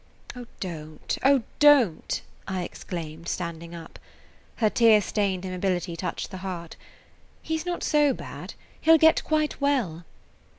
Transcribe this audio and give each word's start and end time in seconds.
"Oh, 0.35 0.47
don't! 0.59 1.15
Oh, 1.21 1.43
don't!" 1.59 2.23
I 2.47 2.63
exclaimed, 2.63 3.29
standing 3.29 3.75
up. 3.75 3.99
Her 4.55 4.71
tear 4.71 4.99
stained 4.99 5.45
immobility 5.45 5.95
touched 5.95 6.31
the 6.31 6.37
heart. 6.37 6.75
"He 7.43 7.55
's 7.55 7.67
not 7.67 7.83
so 7.83 8.11
bad; 8.11 8.55
he 8.81 8.91
'll 8.91 8.97
get 8.97 9.23
quite 9.23 9.61
well." 9.61 10.03